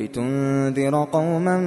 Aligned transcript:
لتنذر 0.00 1.04
قوما 1.12 1.58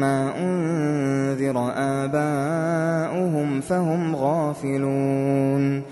ما 0.00 0.38
أنذر 0.38 1.72
آباؤهم 1.76 3.60
فهم 3.60 4.16
غافلون. 4.16 5.82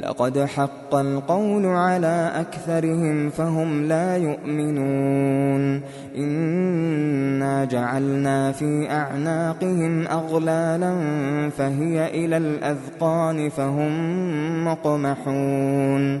لقد 0.00 0.38
حق 0.38 0.94
القول 0.94 1.66
على 1.66 2.32
أكثرهم 2.34 3.30
فهم 3.30 3.84
لا 3.84 4.16
يؤمنون. 4.16 5.80
إنا 6.16 7.64
جعلنا 7.64 8.52
في 8.52 8.90
أعناقهم 8.90 10.06
أغلالا 10.06 10.94
فهي 11.50 12.24
إلى 12.24 12.36
الأذقان 12.36 13.48
فهم 13.48 14.64
مقمحون. 14.64 16.20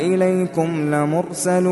إليكم 0.00 0.94
لمرسلون 0.94 1.70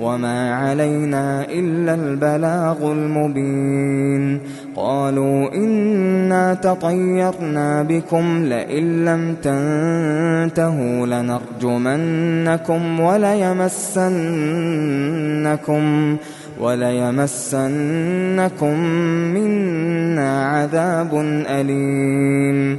وما 0.00 0.54
علينا 0.54 1.44
إلا 1.48 1.94
البلاغ 1.94 2.92
المبين 2.92 4.40
قالوا 4.76 5.54
إنا 5.54 6.54
تطيرنا 6.54 7.82
بكم 7.82 8.44
لئن 8.44 9.04
لم 9.04 9.34
تنتهوا 9.42 11.06
لنرجمنكم 11.06 13.00
وليمسنكم 13.00 14.22
وليمسنكم 16.60 17.98
منا 19.34 20.46
عذاب 20.46 21.14
أليم 21.48 22.78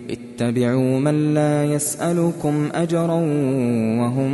اتبعوا 0.11 0.99
من 0.99 1.33
لا 1.33 1.65
يسألكم 1.65 2.69
أجرا 2.73 3.19
وهم 4.01 4.31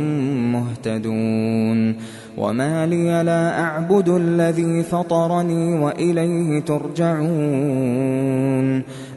مهتدون 0.52 1.96
وما 2.38 2.86
لي 2.86 3.22
لا 3.22 3.60
أعبد 3.60 4.08
الذي 4.08 4.82
فطرني 4.82 5.78
وإليه 5.78 6.60
ترجعون 6.60 8.18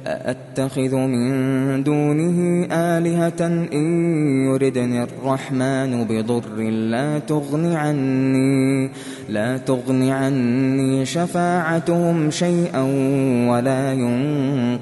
أأتخذ 0.08 0.96
من 0.96 1.84
دونه 1.84 2.68
آلهة 2.72 3.48
إن 3.74 3.86
يردني 4.46 5.04
الرحمن 5.04 6.04
بضر 6.04 6.62
لا 6.70 7.20
تغن 7.20 7.74
عني 7.76 8.90
لا 9.30 9.58
تغن 9.58 10.10
عني 10.10 11.06
شفاعتهم 11.06 12.32
شيئا 12.32 12.82
ولا 13.50 13.94
ينقذون 13.94 14.82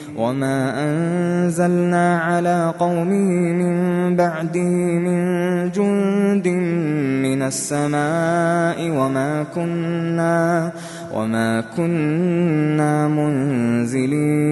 وما 0.21 0.57
أنزلنا 0.85 2.19
على 2.19 2.73
قومه 2.79 3.29
من 3.61 3.75
بعده 4.15 4.71
من 5.05 5.21
جند 5.71 6.47
من 7.25 7.41
السماء 7.41 8.89
وما 8.89 9.43
كنا 9.55 10.71
وما 11.13 11.61
كنا 11.77 13.07
منزلين 13.07 14.51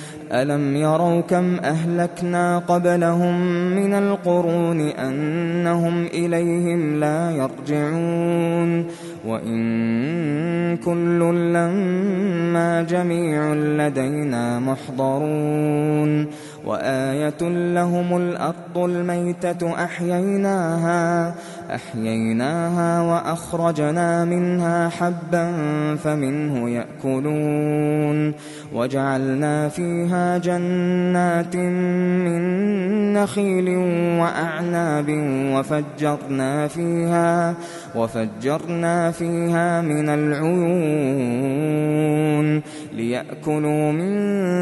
ألم 0.31 0.75
يروا 0.75 1.21
كم 1.21 1.59
أهلكنا 1.59 2.57
قبلهم 2.57 3.41
من 3.75 3.93
القرون 3.93 4.79
أنهم 4.79 6.05
إليهم 6.05 6.99
لا 6.99 7.31
يرجعون 7.31 8.85
وإن 9.27 10.77
كل 10.77 11.19
لما 11.53 12.81
جميع 12.89 13.53
لدينا 13.53 14.59
محضرون 14.59 16.27
وآية 16.65 17.41
لهم 17.73 18.17
الأرض 18.17 18.77
الميتة 18.77 19.83
أحييناها 19.83 21.35
أحييناها 21.75 23.01
وأخرجنا 23.01 24.25
منها 24.25 24.89
حبا 24.89 25.51
فمنه 25.95 26.69
يأكلون 26.69 28.33
وجعلنا 28.73 29.69
فيها 29.69 30.37
جنات 30.37 31.55
من 31.55 33.13
نخيل 33.13 33.69
وأعناب 34.19 35.09
وفجرنا 35.53 36.67
فيها 36.67 37.55
وفجرنا 37.95 39.11
فيها 39.11 39.81
من 39.81 40.09
العيون 40.09 41.41
ليأكلوا 42.93 43.91
من 43.91 44.11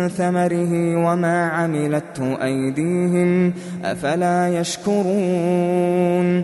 ثمره 0.07 0.95
وما 1.05 1.47
عملته 1.47 2.43
أيديهم 2.43 3.53
أفلا 3.83 4.59
يشكرون 4.59 6.43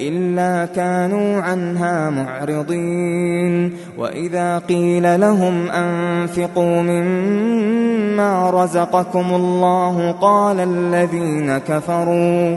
إلا 0.00 0.66
كانوا 0.74 1.42
عنها 1.42 2.10
معرضين. 2.10 3.72
وإذا 3.98 4.58
قيل 4.58 5.20
لهم 5.20 5.70
أنفقوا 5.70 6.82
مما 6.82 8.50
رزقكم 8.50 9.34
الله 9.34 10.10
قال 10.10 10.60
الذين 10.60 11.58
كفروا 11.58 12.56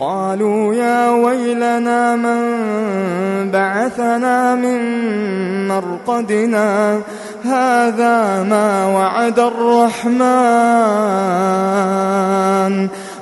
قالوا 0.00 0.74
يا 0.74 1.10
ويلنا 1.10 2.16
من 2.16 2.40
بعثنا 3.50 4.54
من 4.54 4.78
مرقدنا 5.68 7.00
هذا 7.44 8.42
ما 8.42 8.86
وعد 8.86 9.38
الرحمن. 9.38 10.20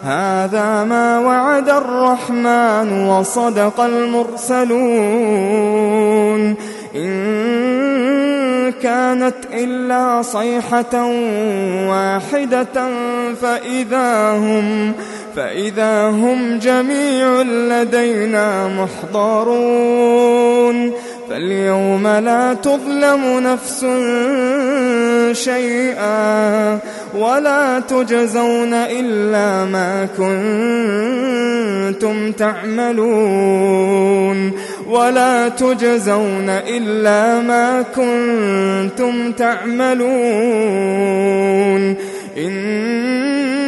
هذا 0.05 0.85
ما 0.85 1.19
وعد 1.19 1.69
الرحمن 1.69 3.07
وصدق 3.07 3.81
المرسلون. 3.81 4.79
إن 6.95 7.38
كانت 8.83 9.35
إلا 9.53 10.23
صيحة 10.23 11.07
واحدة 11.89 12.89
فإذا 13.43 14.31
هم 14.31 14.93
فإذا 15.37 16.09
هم 16.09 16.59
جميع 16.59 17.43
لدينا 17.43 18.69
محضرون. 18.69 20.29
فاليوم 21.31 22.07
لا 22.07 22.55
تظلم 22.55 23.41
نفس 23.41 23.81
شيئا 25.45 26.79
ولا 27.15 27.81
تجزون 27.81 28.75
إلا 28.75 29.65
ما 29.65 30.09
كنتم 31.93 32.33
تعملون 32.33 33.89
ولا 34.89 35.49
تجزون 35.49 36.49
إلا 36.49 37.41
ما 37.41 37.83
كنتم 37.83 39.33
تعملون 39.33 40.09
إن 42.39 43.68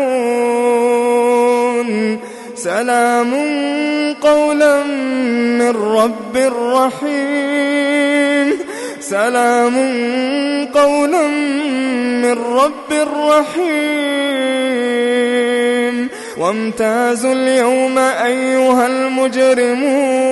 سلام 2.63 3.31
قولا 4.21 4.83
من 5.59 5.73
رب 5.97 6.37
رحيم. 6.75 8.47
سلام 8.99 9.75
قولا 10.73 11.27
من 12.21 12.37
رب 12.53 12.91
رحيم. 13.29 13.77
وامتازوا 16.37 17.33
اليوم 17.33 17.97
أيها 17.97 18.87
المجرمون. 18.87 20.31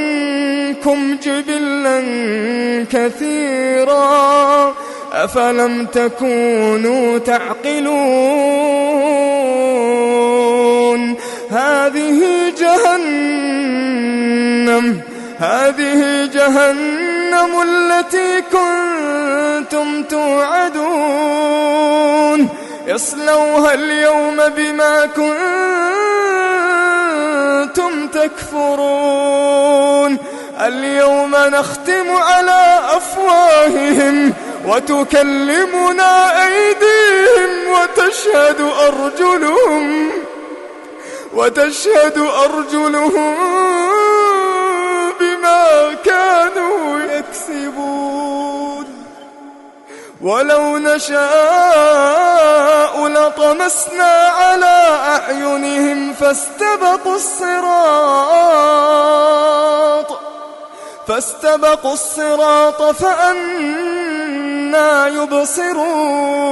جبلا 1.21 2.01
كثيرا 2.91 4.75
أفلم 5.13 5.85
تكونوا 5.85 7.17
تعقلون 7.17 7.91
هذه 11.51 12.53
جهنم 12.59 13.91
هذه 15.39 16.25
جهنم 16.33 17.61
التي 17.61 18.41
كنتم 18.41 20.03
توعدون 20.03 21.41
اصلوها 22.89 23.73
اليوم 23.73 24.37
بما 24.57 25.05
كنتم 27.65 28.07
تكفرون 28.07 29.51
اليوم 30.67 31.35
نختم 31.35 32.11
على 32.11 32.79
أفواههم 32.97 34.33
وتكلمنا 34.65 36.43
أيديهم 36.45 37.51
وتشهد 37.71 38.61
أرجلهم 38.87 40.11
وتشهد 41.33 42.17
أرجلهم 42.17 43.35
بما 45.19 45.93
كانوا 46.05 46.99
يكسبون. 46.99 48.87
ولو 50.21 50.77
نشاء 50.77 51.21
لطمسنا 53.07 54.13
على 54.27 54.99
أعينهم 55.05 56.13
فاستبقوا 56.13 57.15
الصراط. 57.15 57.61
فاستبقوا 61.07 61.93
الصراط 61.93 62.81
فأنا 62.81 64.27
يبصرون. 65.07 66.51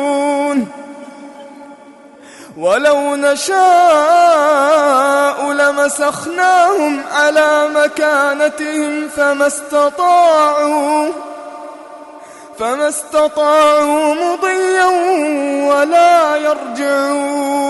ولو 2.58 3.15
نشاء 3.15 3.58
لمسخناهم 5.51 7.03
على 7.12 7.68
مكانتهم 7.75 9.08
فما 9.08 9.48
استطاعوا 9.48 11.10
فما 12.60 12.89
استطاعوا 12.89 14.13
مضيا 14.15 14.86
ولا 15.74 16.36
يرجعون. 16.36 17.70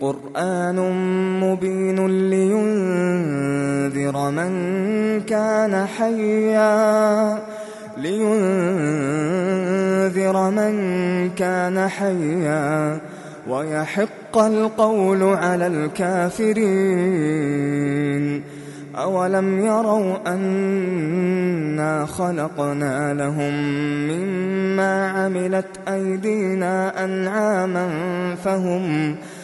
وقرآن 0.00 0.78
مبين 1.40 2.30
لينذر 2.30 4.30
من 4.30 4.52
كان 5.20 5.86
حيا 5.86 7.38
لينذر 7.96 8.30
من 10.50 11.30
كان 11.30 11.88
حيا. 11.88 13.00
ويحق 13.48 14.38
القول 14.38 15.22
على 15.22 15.66
الكافرين. 15.66 16.60
أولم 18.96 19.66
يروا 19.66 20.16
أنا 20.26 22.06
خلقنا 22.06 23.14
لهم 23.14 23.54
مما 24.08 25.08
عملت 25.08 25.66
أيدينا 25.88 27.04
أنعاما 27.04 27.88
فهم 28.44 29.14
فهم 29.14 29.39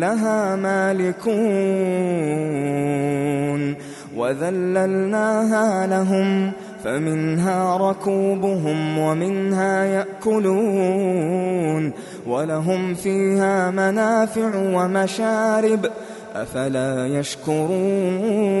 لها 0.00 0.56
مالكون 0.56 1.30
وذللناها 4.16 5.86
لهم 5.86 6.52
فمنها 6.84 7.76
ركوبهم 7.76 8.98
ومنها 8.98 9.84
يأكلون 9.84 11.40
ولهم 12.26 12.94
فيها 12.94 13.70
منافع 13.70 14.56
ومشارب 14.56 15.86
أفلا 16.34 17.06
يشكرون 17.06 18.60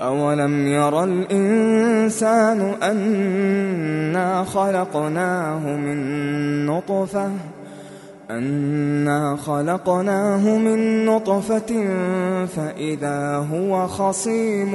أولم 0.00 0.66
ير 0.66 1.04
الإنسان 1.04 2.60
أنا 2.82 4.44
خلقناه 4.44 5.76
من 5.76 6.66
نطفة 6.66 7.30
أنا 8.30 9.36
خلقناه 9.36 10.58
من 10.58 11.04
نطفة 11.06 11.86
فإذا 12.46 13.36
هو 13.52 13.86
خصيم 13.86 14.74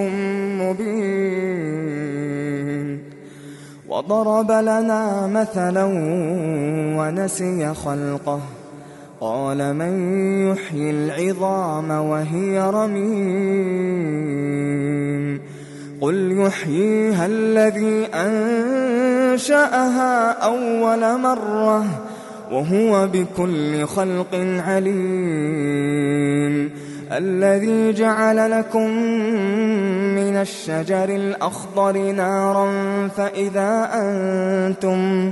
مبين 0.62 1.84
وضرب 3.90 4.52
لنا 4.52 5.28
مثلا 5.28 5.84
ونسي 6.98 7.74
خلقه 7.74 8.40
قال 9.24 9.74
من 9.74 9.94
يحيي 10.52 10.90
العظام 10.92 11.92
وهي 11.92 12.60
رميم 12.74 13.24
قل 16.02 16.42
يحييها 16.46 17.26
الذي 17.26 18.08
أنشأها 19.34 20.32
أول 20.32 21.20
مرة 21.20 21.86
وهو 22.52 23.08
بكل 23.08 23.86
خلق 23.86 24.36
عليم 24.68 26.04
الذي 27.12 27.94
جعل 27.94 28.52
لكم 28.52 28.90
من 30.16 30.36
الشجر 30.36 31.10
الأخضر 31.10 31.98
نارا 31.98 32.68
فإذا 33.08 33.90
أنتم 33.94 35.32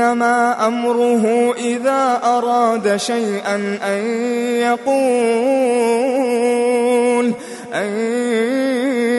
إنما 0.00 0.66
أمره 0.66 1.54
إذا 1.58 2.20
أراد 2.24 2.96
شيئا 2.96 3.78
أن 3.84 3.98
يقول 4.56 5.80
أن 7.74 7.96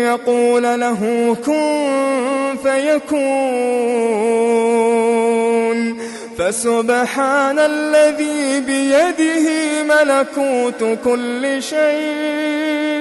يقول 0.04 0.64
له 0.64 1.36
كن 1.46 2.58
فيكون. 2.64 3.22
فسبحان 6.38 7.60
الذي 7.60 8.60
بيده 8.60 9.48
ملكوت 9.84 10.98
كل 11.04 11.64
شيء. 11.64 13.01